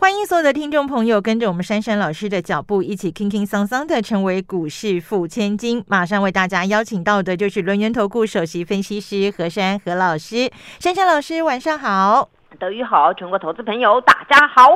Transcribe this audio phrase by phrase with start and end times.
[0.00, 5.84] 欢迎所有的听众朋友跟着我们珊珊老师的脚步，一起轻轻桑桑的成为股市富千金。
[5.88, 10.50] 马上为大家邀请到的就是轮源投顾首席分析师何珊何老师。
[10.78, 12.30] 珊珊老师，晚上好。
[12.58, 14.70] 德语好，全国投资朋友大家好。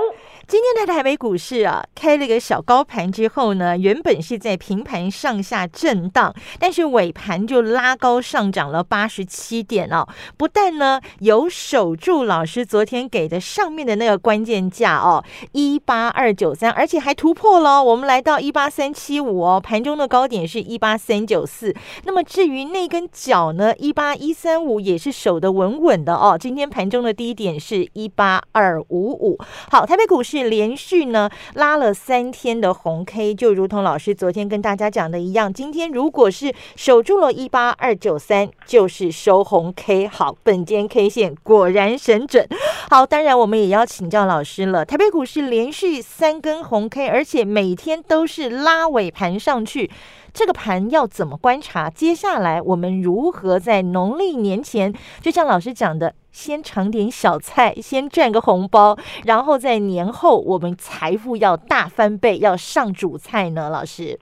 [0.46, 10.06] 今天的台北股市啊，开了个小高盘之后呢，原本是在平盘上下震荡，但是尾盘就拉高上涨了八十七点哦。
[10.37, 21.75] 不但呢有守住老师昨天给的上面的那个关键价哦，一八二九三，而且还突破了，我们来到一八三七五哦，盘中的高点是一八三九四。
[22.05, 26.38] 那么至于那根脚呢，一八一三五也是守得稳稳的哦。
[26.38, 29.38] 今天盘中的低点是一八二五五。
[29.70, 30.34] 好，台北股市。
[30.44, 40.06] 连续呢拉了三天的红 K，就如同老师昨天跟大家讲的一样，今天如果是守住了一八二九三，就是收红 K。
[40.08, 42.47] 好，本间 K 线果然神准。
[42.91, 44.84] 好，当然我们也要请教老师了。
[44.84, 49.91] 台北股市连续三根红 K，而且每天都是拉尾盘上去。
[50.34, 51.88] 这个盘要怎么观察？
[51.88, 63.70] 接下来我们如何在农历年前，就像老师讲的，先尝点小菜，先赚个红包，然后在年后我们财富要大翻倍，要上主菜呢？
[63.70, 64.18] 老师，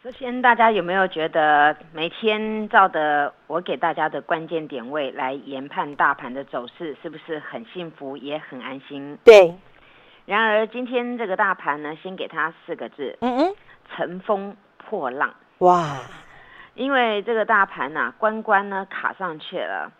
[0.00, 9.18] 首先大家有没有觉得每天照的我给大家的关键点位来研判大盘的走势，是不是很幸福也很安心？
[9.24, 9.52] 对。
[10.24, 13.54] 然而今天这个大盘呢，先给它四个字，嗯嗯，
[13.90, 14.56] 乘风。
[14.88, 15.96] 破浪哇！
[16.74, 19.90] 因为这个大盘呐，关关呢卡上去了。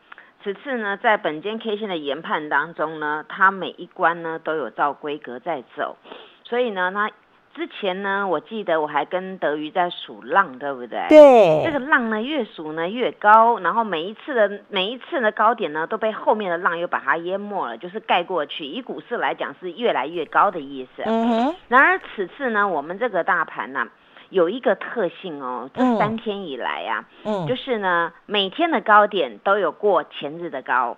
[0.44, 5.96] 此次呢，在本间 K 线的研判当中呢，它每一关呢都有照规格在走，
[6.44, 7.10] 所以呢，它
[7.54, 11.06] 之前呢，我记得我还跟德瑜在数浪，对不对？
[11.08, 11.62] 对。
[11.64, 18.66] 这个浪呢，越数呢越高，然后每一次的每一次的高点呢，都被后面的浪又把它淹没了，就是盖过去。
[18.66, 21.02] 以股市来讲，是越来越高的意思。
[21.06, 21.56] 嗯哼。
[21.68, 23.88] 然而此次呢，我们这个大盘呢。
[24.30, 30.96] 有一个特性哦，这三天以来呀，嗯，就是呢，每天的高点都有过前日的高，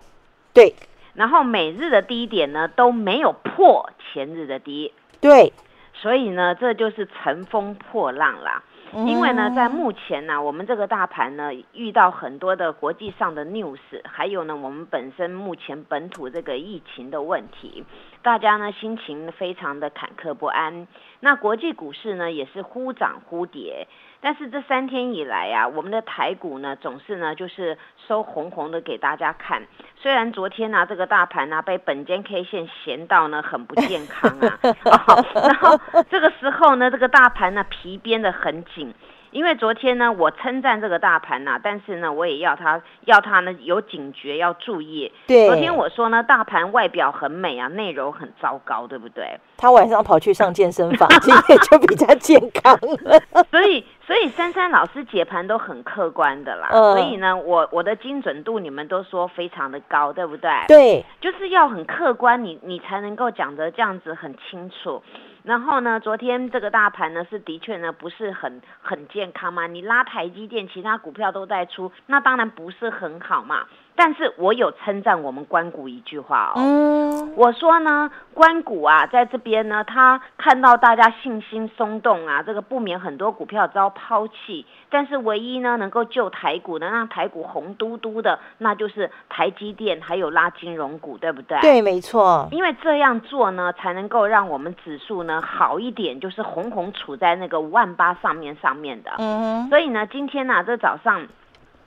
[0.53, 0.75] 对，
[1.15, 5.53] 然后每日的低点呢都没有破前日的低，对，
[5.95, 8.63] 所以呢，这就是乘风破浪啦。
[8.95, 17.85] 因为呢，在目前呢，我们这个大盘呢遇到很多的国际上的 news，还有呢，我们本身目前本土这个疫情的问题，
[18.23, 20.87] 大家呢心情非常的坎坷不安。
[21.21, 23.87] 那国际股市呢也是忽涨忽跌。
[24.21, 29.63] 但是这三天以来呀，我们的台股呢总是呢就是收红红的给大家看。
[29.97, 34.59] 虽然昨天呢这个大盘呢被本间 K 线闲到呢很不健康啊，
[35.35, 35.81] 然后
[36.11, 38.95] 这个时候呢这个大盘呢皮鞭的很紧。
[39.31, 45.13] 因为昨天呢，我称赞这个大盘呐，但是呢，我也要他要他呢有警觉，要注意。
[45.27, 49.39] 对，昨天我说呢，大盘外表很美啊，内容很糟糕，对不对？
[49.57, 52.73] 他晚上跑去上健身房， 今天就比较健康
[53.05, 53.21] 了。
[53.51, 56.69] 所以，所以珊珊老师解盘都很客观的啦。
[56.71, 60.51] 所以呢，我我的精准度你们都说非常的高，对不对？
[60.69, 65.03] 对，就是要很客观，你你才能够讲得这样子很清楚。
[65.49, 73.67] 然后呢，昨天这个大盘呢是的确呢不是很很健康嘛，你拉台积电，其他股票都在出，那当然不是很好嘛。
[73.99, 91.61] 但是我有称赞我们关谷一句话哦，我说呢，关谷啊，在这边呢，他看到大家信心松动啊，这个不免很多股票遭抛弃，但是唯一呢能够救台股，能让台股红嘟嘟的，那就是台积电还有拉金融股，对不对？
[91.61, 92.47] 对，没错。
[92.53, 99.11] 因为这样做呢，才能够让我们指数呢好一点，就是红红处在那个万八上面上面的。
[99.19, 101.27] 嗯，所以呢，今天呢，这早上。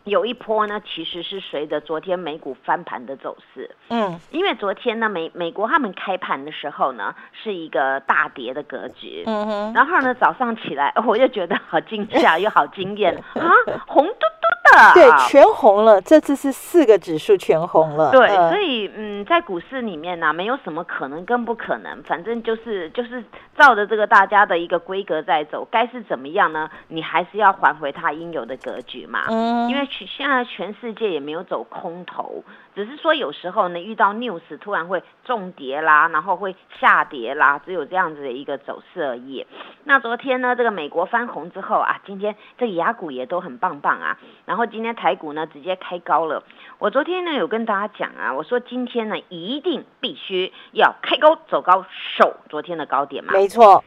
[0.06, 13.16] 有一波呢，其实是随着昨天美股翻盘的走势，嗯，因为昨天呢美美国他们开盘的时候呢是一个大跌的格局，嗯哼，然后呢早上起来 我就觉得好惊吓又好惊艳。
[13.35, 13.49] 啊，
[13.85, 14.25] 红嘟嘟
[14.72, 23.23] 的，对，全红了，这次是四个指数全红了，对，所以嗯，在股市里面呢，没有什么可能跟不可能，反正就是就是
[23.56, 26.70] 照着这个大家的一个规格在走，该是怎么样呢？
[26.88, 29.88] 你还是要还回它应有的格局嘛，嗯，因为。
[30.18, 39.46] 现在全世界也没有走空头，只是说有时候呢遇到 news 突然会重跌啦，然后会下跌啦，只有这样子的一个走势而已。
[39.84, 44.18] 那昨天呢这个美国翻红之后啊，今天这个雅股也都很棒棒啊。
[44.46, 46.44] 然后后今天台股呢直接开高了。
[46.78, 51.84] 我昨天呢有跟大家讲啊，我说今天呢一定必须要开高走高
[52.16, 53.34] 守昨天的高点嘛。
[53.34, 53.84] 没错。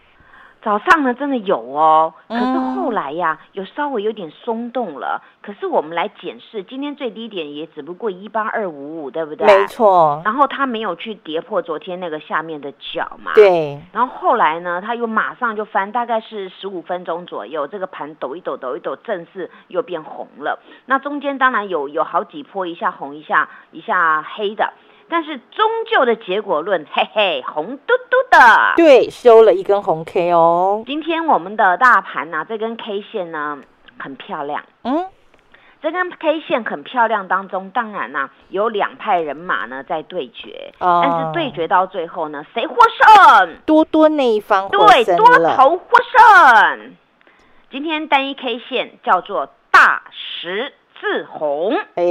[0.65, 5.23] 早上呢，真的有哦，可是后来呀，有稍微有点松动了。
[5.43, 9.47] 可是我们来检视，今天最低点也只不过一八二五五，对不对？
[9.47, 10.23] 没错。
[10.25, 13.33] 然后它没有去跌破昨天那个下面的角嘛？
[13.35, 13.79] 对。
[13.93, 20.59] 然后后来呢，它又马上就翻，大概是十五分钟左右，这个盘抖一抖，抖一抖，正式又变红了。
[20.87, 24.73] 那中间当然有有好几波，一下红，一下一下黑的。
[25.09, 28.39] 但是终究的结果论，嘿嘿，红嘟嘟的，
[28.77, 30.83] 对，收了一根红 K 哦。
[30.87, 33.59] 今天我们的大盘呢，这根 K 线呢
[33.99, 35.07] 很漂亮，嗯，
[35.83, 37.29] 这根 K 线很漂亮。
[37.29, 43.57] 当中当然呢有两派人马呢在对决，但是对决到最后呢，谁获胜？
[43.67, 45.87] 多多那一方对，多头获
[46.17, 46.97] 胜。
[47.71, 50.73] 今天单一 K 线叫做大十。
[51.01, 52.05] 字红，哎，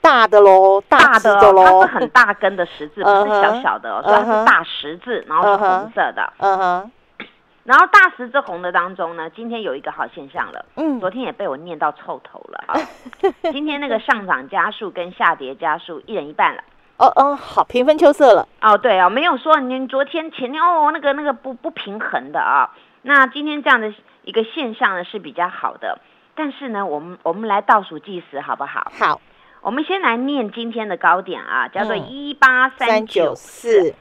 [0.00, 6.90] 大的喽，大的喽，它是很大根的十字， 不是小小的，它是大十字，然后是红色的，嗯哼。
[7.64, 12.78] 然后大十字红的当中呢，今天有一个好现象了，嗯，昨天也被我念到臭头了啊。
[13.50, 16.62] 今天那个上涨加速跟下跌加速一人一半了，
[16.98, 22.70] 哦哦，好平分秋色了，哦对啊，没有说你昨天前天哦那个那个不不平衡的啊，
[23.02, 23.92] 那今天这样的
[24.22, 25.98] 一个现象呢是比较好的。
[26.36, 28.92] 但是呢，我们我们来倒数计时好不好？
[28.98, 29.20] 好，
[29.62, 33.94] 我们先来念今天的高点啊，叫做一八三九四。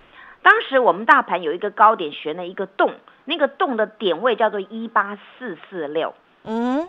[0.43, 2.93] 当时我们大盘有一个高点悬了一个洞，
[3.23, 6.13] 那个洞的点位叫做一八四四六。
[6.43, 6.87] 嗯，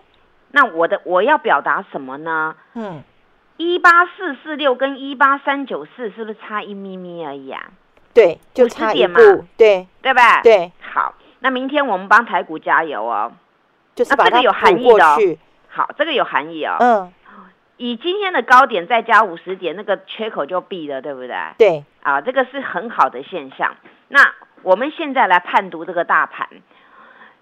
[0.50, 2.56] 那我的我要表达什么呢？
[2.74, 3.02] 嗯，
[3.56, 7.62] 一八四四六跟一八三九四是不是差一咪咪而已啊？
[8.12, 10.42] 对，就差一步，对对吧？
[10.42, 13.32] 对，好，那明天我们帮台股加油哦。
[13.96, 15.38] 就是把它有含义的，
[15.68, 16.76] 好，这个有含义哦。
[16.78, 17.12] 嗯，
[17.78, 21.34] 以今天的高点再加五十点，那个缺口就闭了，对不对？
[21.56, 23.74] 对，啊，这个是很好的现象。
[24.08, 26.46] 那我们现在来判读这个大盘。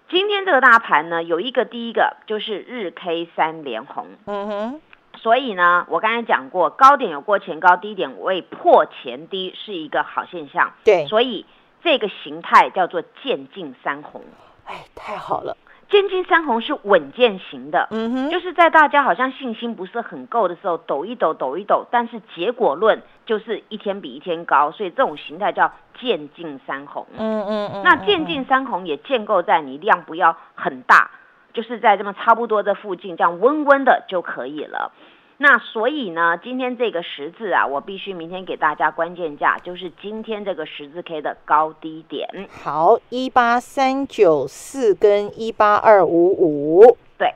[0.07, 4.07] 今天这个大盘呢，有一个第一个就是日 K 三连红。
[4.25, 4.81] 嗯哼。
[5.17, 10.71] 所以呢，我刚才讲过，高点有过前高，低点未破前低，是一个好现象。
[10.85, 11.05] 对。
[11.07, 11.45] 所以
[11.83, 14.23] 这个形态叫做渐进三红。
[14.65, 15.57] 哎，太好了。
[15.89, 27.05] 渐进三红是稳健型的，嗯哼，就是在大家好像信心不是很够的时候，抖一抖，抖一抖，但是结果论就是一天比一天高，所以这种形态叫渐进三红。
[27.17, 31.11] 嗯嗯嗯，那渐进三红也建构在你量不要很大，
[31.53, 34.91] 就是在这么差不多的附近，这样温温的就可以了。
[35.37, 42.47] 那所以呢，今天这个十字啊，我必须明天给大家关键价，就是今天这个十字 K 的高低点。
[42.63, 46.97] 好，一八三九四跟一八二五五。
[47.17, 47.33] 对，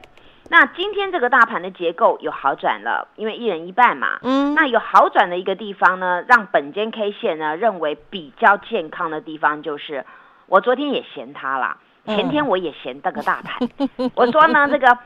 [0.50, 4.18] 那今天这个大盘的结构有好转了，因为一人一半嘛。
[4.22, 4.56] 嗯。
[4.56, 10.06] 那有好转的一个地方呢，让本间 K 线呢认为比较健康的地方，就是
[10.48, 11.76] 我昨天也嫌它了，
[12.06, 13.68] 前天我也嫌这个大盘。
[14.16, 14.98] 我说呢，这个。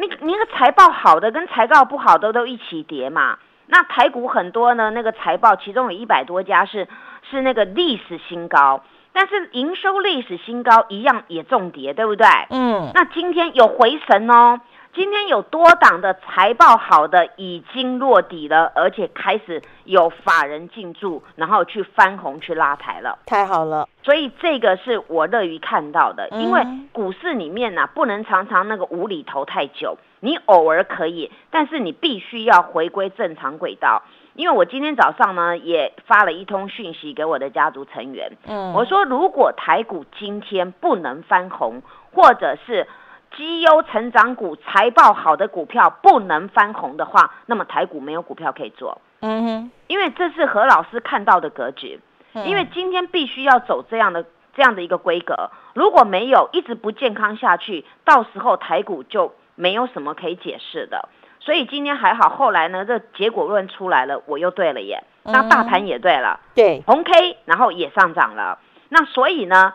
[0.00, 3.38] 你你那个财报好的跟财报不好的都一起跌嘛？
[3.66, 6.88] 那台股很多呢，那个财报其中有一百多家是
[7.30, 8.82] 是那个历史新高，
[9.12, 12.26] 但是营收历史新高一样也重跌，对不对？
[12.48, 12.90] 嗯。
[12.94, 14.60] 那今天有回神哦。
[14.92, 23.88] 今天有多档的财报好的已经落底了，而且开始有法人进驻，然后去翻红去拉抬了，太好了。
[24.02, 34.02] 所以这个是我乐于看到的，因为股市里面呢不能常常那个无厘头太久，你偶尔可以，但是你必须要回归正常轨道。
[34.34, 41.80] 因为我今天早上呢也发了一通讯息给我的家族成员，嗯，我说如果台股今天不能翻红，
[42.12, 42.88] 或者是。
[43.36, 49.00] 绩优成长股财报好的股票不能翻红的话，那么台股没有股票可以做。
[49.20, 52.00] 嗯哼，因为这是何老师看到的格局。
[52.44, 61.08] 因为今天必须要走这样的这样的一个规格，如果没有一直不健康下去，到时候台股就没有什么可以解释的。
[61.40, 65.02] 所以今天还好，后来呢，这结果论出来了，我又对了耶。
[65.24, 68.60] 那大盘也对了，对，红 K 然后也上涨了。
[68.90, 69.72] 那所以呢，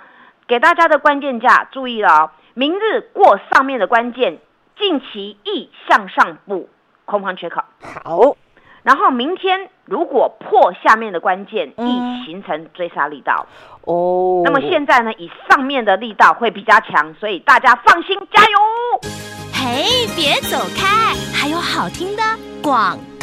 [0.47, 2.31] 给大家的关键价注意了哦。
[2.57, 4.37] 明日过上面的关键，
[4.79, 6.69] 近期易向上补
[7.03, 7.61] 空方缺口。
[7.81, 8.37] 好，
[8.81, 13.45] 然后明天如果破下面的关键，易形成追杀力道。
[13.81, 18.57] 哦，那么现在呢，以上面的力道会比较强，所以大家放心加油。
[19.53, 22.23] 嘿，别走开，还有好听的
[22.63, 23.14] 广告。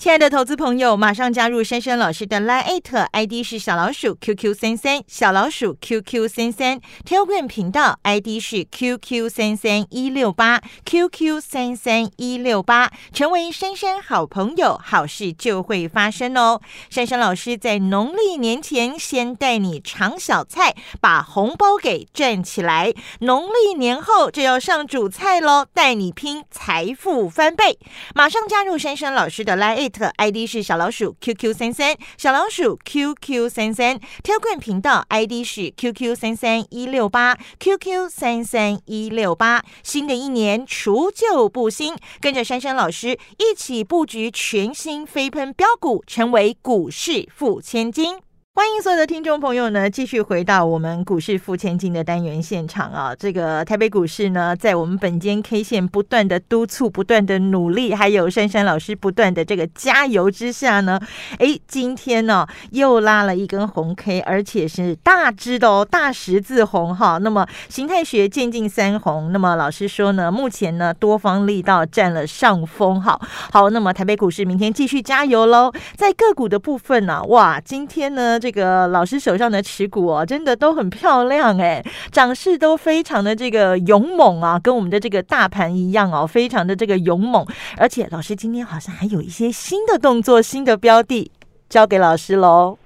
[0.00, 2.80] 亲爱的投资朋友，马上加入珊珊老师的 Line
[3.12, 16.62] ID 是小老鼠 QQ 三三，小老鼠 QQ 三三，Telegram 频道 ID 是 QQ 三三一六八 QQ 三三一六八，成为珊珊好朋友，好事就会发生哦。
[16.88, 27.78] 珊珊老师在农历年前先带你尝小菜，把红包给赚起来，农历年后就要上主菜喽，带你拼财富翻倍。
[28.14, 29.89] 马上加入珊珊老师的 Line。
[30.16, 39.64] ID 是小老鼠 QQ 三三，小老鼠 QQ 三三挑冠频道 ID 是 QQ 三三一六八，QQ 三三一六八。
[39.82, 48.29] 新的一年除旧布新，跟着珊珊老师一起布局全新飞喷标股，成为股市富千金。
[48.60, 53.16] 欢迎所有的听众朋友呢，继续回到我们股市付千金的单元现场啊！
[53.18, 61.00] 这个台北股市呢，在我们本间 K 线不断的督促、不断的努力，还有珊珊老师不断的这个加油之下呢，
[61.38, 67.16] 哎，今天呢又拉了一根红 K，而且是大只的哦，大十字红哈。
[67.16, 73.18] 那么形态学渐进三红，那么老师说呢，目前呢多方力道占了上风，哈
[73.50, 73.70] 好。
[73.70, 75.72] 那么台北股市明天继续加油喽！
[75.96, 78.38] 在个股的部分呢，哇，今天呢。
[78.40, 81.80] 这这个老师手上的持股哦，真的都很漂亮哎，
[82.10, 87.46] 涨势都非常的这个勇猛啊，跟我们的这个大盘一样哦，非常的这个勇猛。
[87.76, 91.30] 而且老师今天好像还有一些新的动作、新的标的，
[91.68, 92.79] 交给老师喽。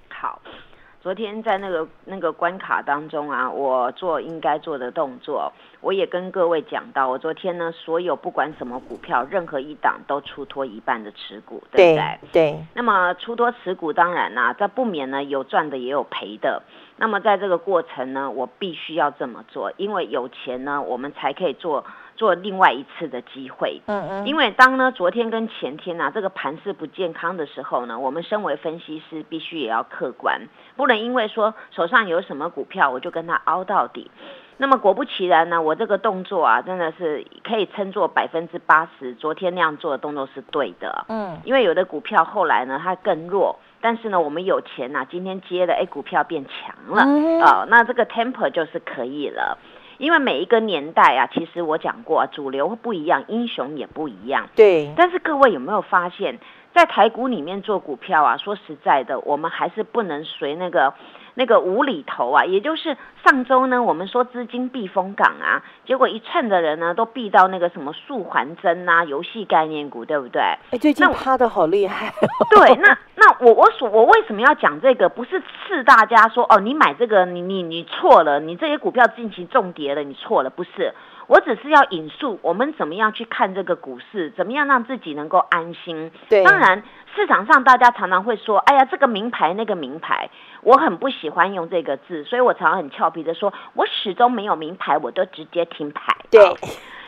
[1.05, 5.53] 好，昨天在那个那个关卡当中啊，我做应该做的动作。
[5.83, 12.19] 我也跟各位讲到，我昨天呢，所有不管什么股票，任何一档都出脱一半的持股，对不对？
[12.33, 12.59] 对。
[12.73, 16.63] 那么出脱持股，当然啦，这不免呢有赚的也有赔的。
[16.97, 21.85] 那么在这个过程呢，我必须要这么做，因为有钱呢，我们才可以做
[22.17, 23.81] 做另外一次的机会。
[23.87, 24.27] 嗯嗯。
[24.27, 30.41] 因为当呢昨天跟前天呢这个盘势不健康的时候呢，我们身为分析师，必须也要客观，
[30.77, 34.11] 不能因为说手上有什么股票，我就跟他凹到底。
[34.57, 39.13] 那么果不其然呢，我这个动作啊，真的是可以称作百分之八十。
[39.15, 47.03] 昨天那样做的动作是对的，嗯，因为有的股票后来呢它更弱，但是呢我们有钱呐，今天接的哎股票变强了，
[47.45, 49.59] 哦，那这个 temper 就是可以了。
[49.99, 54.93] 因为每一个年代啊，其实我讲过，主流不一样，英雄也不一样，对。
[54.97, 56.39] 但是各位有没有发现，
[56.75, 60.95] 在台股里面做股票啊，说实在的，我们还是不能随那个。
[61.37, 70.41] 那个无厘头啊，也就是上周呢，我们说资金避风港啊，结果一蹭的人呢，都避到那个什么速环针啊，游戏概念股，对不对？
[70.71, 72.15] 哎，最近趴的好厉害。
[72.51, 73.14] 对，那那
[73.45, 75.11] 我我所我为什么要讲这个？
[75.11, 80.95] 不是刺大家说哦，你买这个你你你错了，你这些股票近期重跌了，你错了，不是。
[81.27, 86.11] 我只是要引述我们怎么样去看这个股市，怎么样让自己能够安心。
[86.31, 86.83] 对，当然
[87.15, 90.31] 市场上大家常常会说：“哎呀，这个名牌那个名牌。”
[90.63, 96.43] 我很不喜欢用这个字，所以我常常很俏皮的说：“我始终没有名牌，我都直接停牌。”对，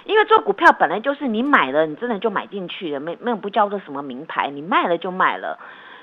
[0.05, 5.59] 因为做股票本来就是你买了，你真的就买进去了，没没有不叫做什么名牌，你卖了就卖了。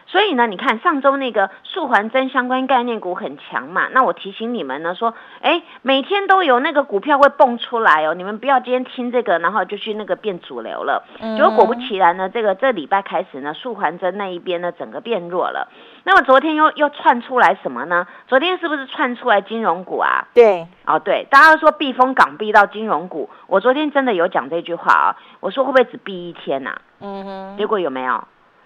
[0.05, 11.03] 所以呢，你看上周那个素环针相关概念股很强嘛，那我提醒你们呢，说，哎，每天都有那个股票会蹦出来哦，你们不要今天听这个，然后就去那个变主流了。
[11.19, 15.69] 结果果不其然呢，这个这礼拜开始呢，素环针那一边呢，整个变弱了。
[16.03, 18.05] 那么昨天又又窜出来什么呢？
[18.27, 20.27] 昨天是不是窜出来金融股啊？
[20.33, 26.75] 对，哦对，大家说避风港避到金融股，我昨天真的有讲这句话啊，我说会不会只避一天呐？
[26.99, 28.23] 嗯哼，结果有没有？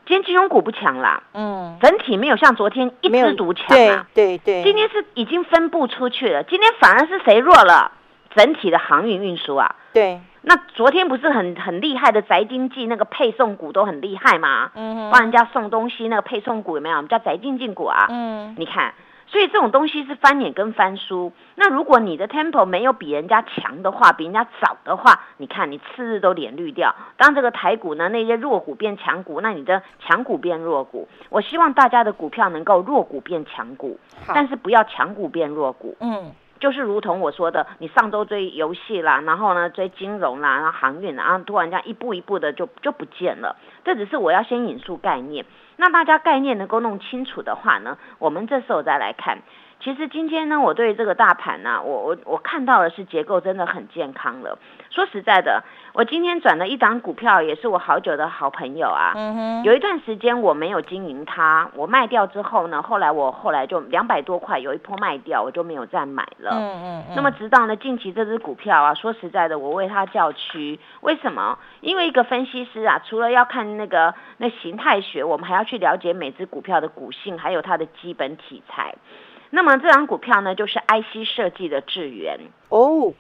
[0.08, 7.92] 今天金融股不强啦，嗯，整体没有像昨天一枝独强啊，对对，今天是已经分布出去了，今天反而是谁弱了？
[8.36, 14.72] 整体的航运运输啊，对，那昨天不是很很厉害的宅经济那个配送股都很厉害吗？
[14.76, 16.96] 嗯，帮人家送东西那个配送股有没有？
[16.96, 18.94] 我们叫宅经济股啊，嗯，你看。
[19.28, 21.34] 所以这种东西是翻脸跟翻书。
[21.56, 26.96] 那如果你的 tempo 没有比人家强的话，比人家早的话，你看你次日都脸绿掉。
[27.18, 31.08] 当这个台股呢，那些弱股变强股，那你的强股变弱股。
[31.30, 35.96] 我希望大家的股票能够弱股变强股，但是不要强股变弱股。
[36.00, 36.32] 嗯。
[36.60, 43.56] 就是如同我说的，你上周追游戏啦，然后呢追金融啦，然后航运，然后突然间一步一步的就就不见了。
[43.84, 45.46] 这只是我要先引述概念，
[45.78, 49.40] 那大家概念能够弄清楚的话呢，我们这时候再来看。
[49.80, 54.58] 其实今天呢，我对这个大盘呢，我我我看到的是结构真的很健康了。
[54.90, 55.64] 说实在的，
[55.98, 59.14] 我今天转了一档股票，也是我好久的好朋友啊。
[59.16, 66.52] 嗯哼，有一段时间我没有经营它，我卖掉之后呢，后来我后来就两百多块有一波卖掉，我就没有再买了。
[66.52, 71.58] 嗯嗯嗯，那么直到呢近期这只股票啊，说实在的，我为它叫屈，为什么？
[71.82, 78.94] 因为一个分析师啊，除了要看那个那形态学，我们还要去了解每只股票的股性，还有它的基本题材。
[79.50, 82.38] 那么这张股票呢，就是 IC 设计的智源。
[82.70, 83.14] 哦，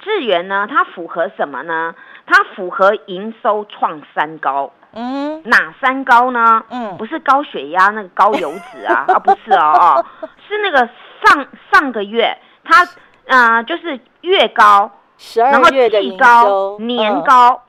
[0.00, 1.94] 智源呢，它符合什么呢？
[2.26, 4.72] 它符合营收创三高。
[4.92, 5.42] 嗯。
[5.44, 6.62] 哪三高呢？
[6.70, 10.04] 嗯，不是高血压那个高油脂啊， 啊不是哦哦，
[10.48, 10.78] 是那个
[11.24, 12.86] 上上个月它
[13.26, 17.62] 呃就是月高，十二月的高收，，年高，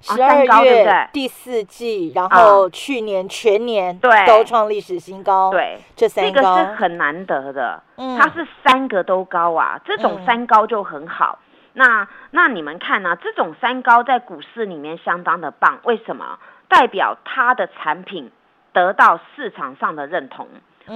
[0.00, 0.84] 十三二高对不对？
[0.84, 4.26] 月第四季，然后去年全年对。
[4.26, 8.18] 都创历史新高，，对，这这个三高是很难得的，嗯。
[8.18, 10.26] 它是三个都高啊，这种嗯。
[10.26, 11.38] 三高就很好。
[11.74, 16.38] 那那你们看呢、这种三高在股市里面相当的棒，为什么？
[16.66, 18.32] 代表它的产品
[18.72, 20.48] 得到市场上的认同，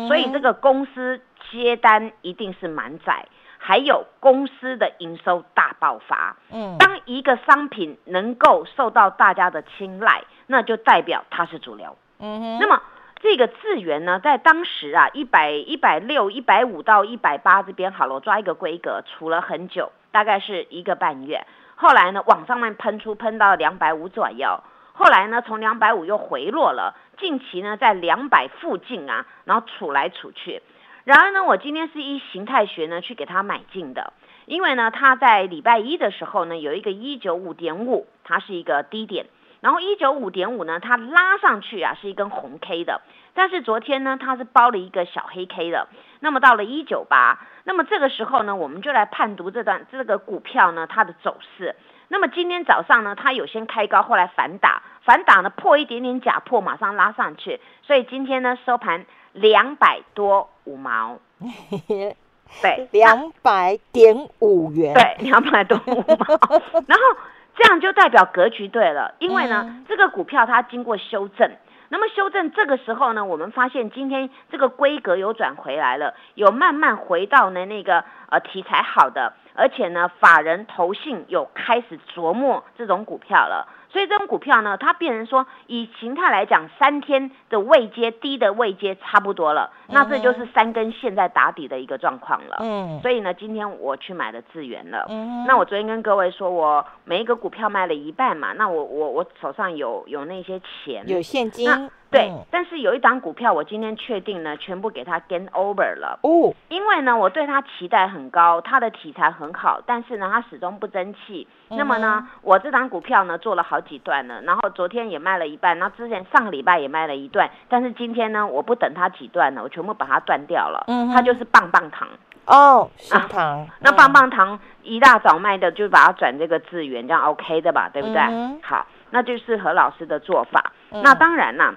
[0.09, 1.21] 所以这个个公司
[1.51, 3.27] 接单一定是满载，
[3.59, 6.37] 还有公司的营收大爆发。
[6.51, 11.97] 嗯当一个商品能够受到大家的青睐，那就代表它是主流。
[12.19, 12.83] 嗯哼，那么
[13.21, 21.45] 这个智源呢，在当时啊，一百一百六、一百五到一百八这边好了，我抓一个规格，处了很久，大概是一个半月。
[21.75, 24.61] 后来呢，往上面喷出，喷到两百五左右。
[24.93, 30.63] 后来呢，从两百五又回落了，近期呢在两百附近啊，然后处来处去。
[31.05, 34.13] 然而呢，我今天是依形态学呢去给它买进的，
[34.47, 39.27] 因为呢，它在礼拜一的时候呢有一个一九五点五，它是一个低点，
[39.61, 43.01] 然后一九五点五呢，它拉上去啊是一根红 K 的，
[43.35, 45.89] 但是昨天呢它是包了一个小黑 K 的，
[46.21, 51.75] 那么到了一九八，那么这个时候呢，我们就来判读这段这个股票呢它的走势。
[52.11, 61.19] 那么今天早上呢，它有先开高，后来反打，反打呢破一点点假破，马上拉上去，所以今天呢收盘两百多五毛，
[62.63, 67.21] 对，两百点五元，对，两百多五毛， 然后
[67.59, 71.51] 这样就代表格局对了，因为呢，嗯这个股票它经过修正，
[71.89, 83.67] 那么修正这个时候呢，我们发现今天这个规格有转回来了，有慢慢回到呢那个呃题材好的，而且呢，法人投信有开始琢磨这种股票了。
[83.91, 92.59] 所以这种股票呢，它变成说，以形态来讲，三天的位阶低的位阶差不多了，那这就是三根线在打底的一个状况了。
[92.61, 95.07] 嗯所以呢，今天我去买了智源了。
[95.09, 111.47] 嗯那我昨天跟各位说，我每一个股票卖了一半嘛，那我我我手上有有那些钱，有现金那，对，嗯但是有一档股票，我今天确定呢，全部给它 gain over 了，哦，因为呢，我对它期待很高，它的题材很好，但是呢，它始终不争气。
[111.71, 122.09] 那么呢，我这档股票呢做了好几段了，然后昨天也卖了一半，然后之前上个礼拜也卖了一段，但是今天呢，我不等它几段了，我全部把它断掉了，嗯哼它就是棒棒糖。
[122.47, 128.23] 哦，升糖，啊那嗯棒棒糖一大早卖的，就把它转这个资源，这样 OK 的吧，对不对？
[128.23, 130.73] 嗯好，那就是何老师的做法。
[130.91, 131.75] 嗯那当然啦，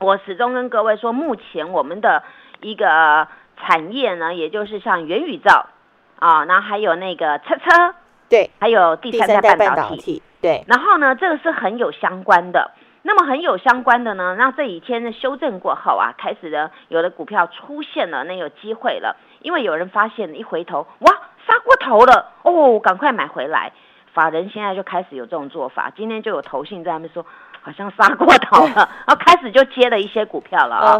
[0.00, 2.22] 我始终跟各位说，目前我们的
[2.62, 5.50] 一个产业呢，也就是像元宇宙
[6.18, 7.94] 啊，然后还有那个车车，
[8.30, 10.22] 对，还有第第三代半半导体。
[10.40, 12.70] 对，然后呢，这个是很有相关的。
[13.02, 21.12] 那么很有相关的呢，那这几天的修正过后啊，开始呢，有的股票出现了那有机会了，因为有人发现，一回头，哇，
[21.46, 23.72] 杀过头了，哦，赶快买回来。
[24.14, 27.24] 法人现在就开始有这种做法，今天就有投信在那边说，
[27.62, 30.98] 好像杀过头了， 然后开始就接了一些股票了啊、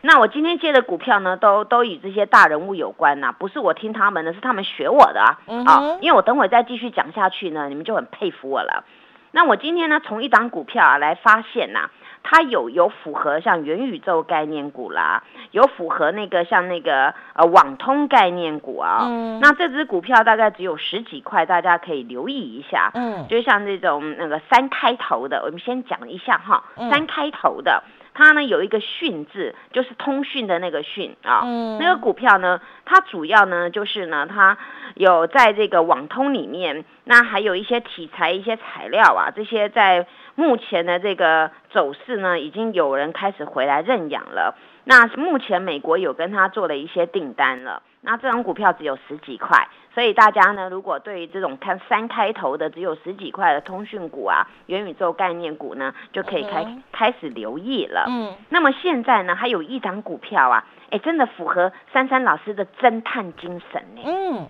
[0.00, 5.38] 那我今天接的股票呢，都都与这些大人物有关呐、不是我听他们的，是他们学我的啊。
[5.66, 8.84] 啊因为我等会再继续讲下去呢，你们就很佩服我了。
[9.30, 11.90] 那我今天呢，从一档股票啊来发现呐、
[12.22, 19.00] 它有有符合像元宇宙概念股啦，有符合那个像那个呃网通概念股啊。
[19.02, 22.90] 嗯那这只股票大概只有十几块，大家可以留意一下。
[22.94, 27.82] 嗯就像这种那个三开头的，我们先讲一下哈，嗯三开头的，
[28.18, 31.42] 它呢有一个讯字，就是通讯的那个讯啊。
[31.44, 34.58] 嗯那个股票呢，它主要呢就是呢，它
[34.96, 40.04] 有在这个网通里面，那还有一些题材、一些材料啊，这些在
[40.38, 44.54] 目前的这个走势呢，已经有人开始回来认养了。
[44.84, 58.06] 那目前美国有跟他做了一些订单了，那这种股票只有十几块，所以大家呢，如果对于这种看三开头的只有十几块的通讯股啊、元宇宙概念股呢，就可以开、嗯开始留意了。
[58.08, 64.02] 嗯那么现在呢，还有一档股票啊，哎，真的符合珊珊老师的侦探精神呢。
[64.06, 64.48] 嗯，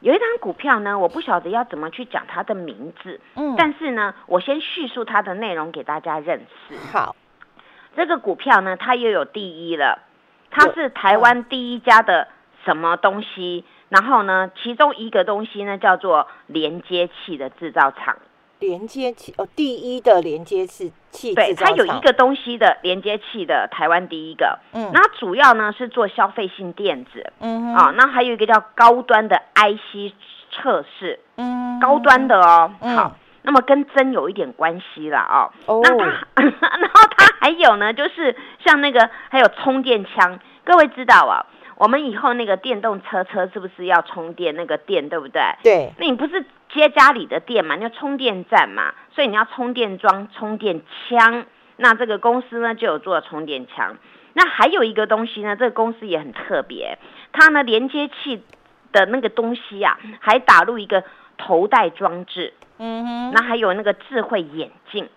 [0.00, 6.76] 有一张股票呢，我不晓得要怎么去讲它的名字，嗯，但是呢，我先叙述它的内容给大家认识。
[6.90, 7.14] 好，
[7.94, 10.00] 这个股票呢，它又有第一了，
[10.50, 12.28] 它是台湾第一家的
[12.64, 13.64] 什么东西？
[13.90, 18.16] 然后呢，其中一个东西呢叫做连接器的制造厂。
[18.60, 24.58] 连接器哦，第一的连接器器对，它有一个东西的连接器的台湾第一个。
[24.72, 24.90] 嗯。
[24.92, 27.32] 那主要呢是做消费性电子。
[27.40, 27.74] 嗯哼。
[27.74, 30.14] 啊，那还有一个叫高端的 IC
[30.52, 31.80] 测试，嗯。
[31.80, 32.72] 高端的哦。
[32.80, 32.96] 嗯。
[32.96, 35.50] 好，那么跟针有一点关系了哦。
[35.66, 35.80] 哦。
[35.82, 36.26] 那它，
[36.78, 41.46] 然后它还有呢，就是像那个还有充电枪，各位知道啊，
[41.76, 45.40] 我们以后那个电动车车是不是要充电那个电，对不对？
[45.62, 45.92] 对。
[45.98, 47.76] 那你不是接家里的电嘛？
[47.76, 51.44] 你要充电站嘛，所以你要充电桩、充电枪。
[51.76, 53.96] 那这个公司呢就有做充电枪。
[54.34, 56.98] 那还有一个东西呢，这个公司也很特别，
[57.32, 58.44] 它呢连接器
[58.92, 61.02] 的那个东西啊，还打入一个
[61.36, 65.08] 头戴装置，嗯哼那还有那个智慧眼镜。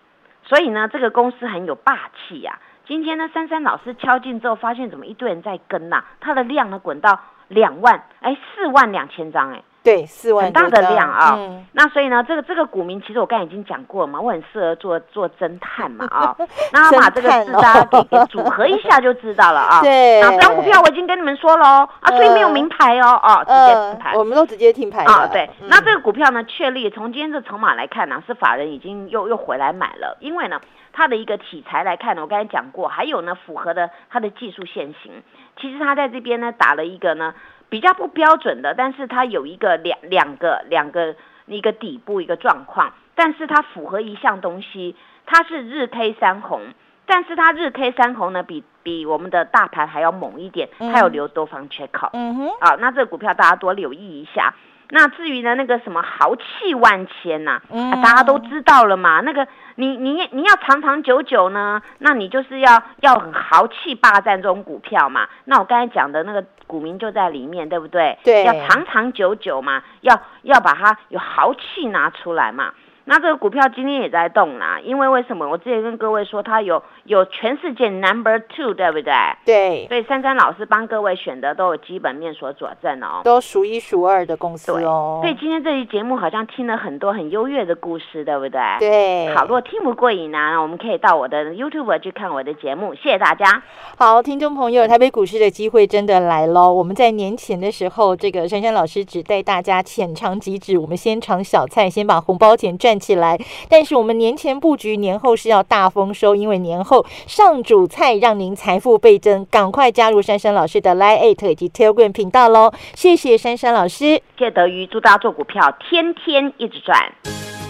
[0.42, 9.62] 所以呢，这个公司很有霸气呀、今天呢，珊珊老师敲进之后，发现怎么一堆人在跟呐、它的量呢滚到两万，哎，四万两千张，哎。
[9.84, 11.66] 对四万很大的量啊、嗯。
[11.72, 16.34] 那所以呢，这个这个股民，其实我刚才已经讲过了嘛，我很适合做做侦探嘛啊、
[16.72, 19.82] 那把这个字侦探哦大家给给组合一下就知道了啊。
[19.84, 20.20] 对。
[20.22, 24.16] 那张股票我已经跟你们说了哦，啊，所以没有名牌哦，哦，直接呃停牌。
[24.16, 25.68] 我们都直接停牌的啊，对，嗯。
[25.68, 30.58] 那这个股票呢，确立从今天这筹码来看呢、是法人已经又又回来买了，因为呢，
[30.94, 35.22] 它的一个题材来看呢，我刚才讲过，还有呢，符合的它的技术线型，
[35.60, 37.34] 其实它在这边呢打了一个呢
[37.74, 44.94] 比较不标准的，但是它有一个两两个两个一个底部一个状况，但是它符合一项东西，
[45.26, 46.60] 它是日 K 三红。
[47.04, 52.10] 但是它日 K 三红呢，比比我们的大盘还要猛一点，它有留多方缺口。
[52.12, 54.54] 嗯哼啊，那这个股票大家多留意一下。
[54.90, 59.20] 那至于呢，那个什么豪气万千呐、嗯啊，大家都知道了嘛。
[59.20, 65.26] 那个你你你要长长久久呢，那你就是要要很豪气霸占这种股票嘛。
[65.44, 68.18] 那我刚才讲的那个股民就在里面，对不对？
[68.22, 72.72] 对要长长久久嘛，要要把它有豪气拿出来嘛。
[73.06, 75.46] 那这个股票今天也在动啦，因为为什么？
[75.46, 79.12] 我之前跟各位说，它有有全世界 number two，对不对？
[79.44, 83.20] 对，所以珊珊老师帮各位选的都有基本面所佐证哦。
[83.22, 85.20] 都数一数二的公司对哦。
[85.22, 88.60] 所以今天这期节目好像听了很多很优越的故事，对不对？。
[88.78, 92.94] 对，好，如果听不过瘾呢，我们可以到我的 YouTube 去看我的节目。
[92.94, 93.62] 谢谢大家。
[93.98, 96.72] 好，听众朋友，台北股市的机会真的来喽！
[96.72, 103.38] 我们在年前的时候，这个珊珊老师只带大家浅尝即止，我们先尝小菜，先把红包钱赚起来。
[103.68, 112.72] 但是我们年前布局，年后是要大丰收，因为年后上主菜让您财富倍增，赶快加入珊珊老师的 Line Eight 以及 Telegram 频道喽！
[112.94, 114.20] 谢谢珊珊老师。
[114.38, 116.98] 谢谢德瑜，祝大家做股票天天一直赚。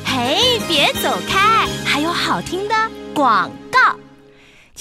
[0.05, 2.75] 嘿，别走开，还有好听的
[3.15, 4.04] 广告。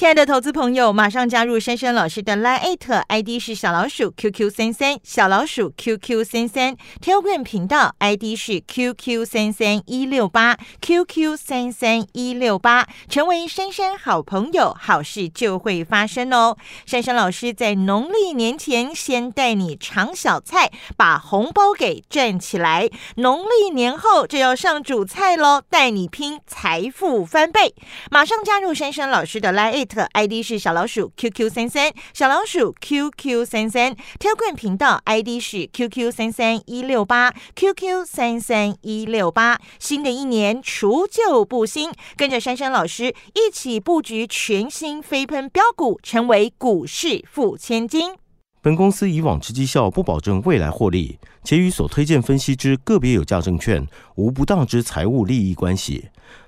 [0.04, 16.58] 亲爱的投资朋友，马上加入珊珊老师的 Line ID 是小老鼠 QQ 三三，小老鼠 QQ 三三，Telegram 频道 ID 是 QQ 三三一六八 QQ 三三一六八，成为珊珊好朋友，好事就会发生哦。
[16.86, 27.74] 珊珊老师在农历年前先带你尝小菜，把红包给赚起来，农历年后就要上主菜喽，带你拼财富翻倍。
[28.12, 39.60] 马上加入珊珊老师的 Line ID 是小老鼠 QQ 三三，小老鼠 QQ 三三，Telegram 频道 ID 是 QQ 三三一六八 QQ 三三一六八。
[39.80, 48.16] 新的一年除旧布新，跟着珊珊老师一起布局全新飞喷标股，成为股市富千金。
[48.62, 56.06] 本公司以往之绩效不保证未来获利，且与所推荐分析之个别有价证券无不当之财务利益关系。